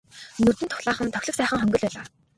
[0.43, 2.05] Нүдэнд дулаахан тохилог сайхан хонгил байлаа.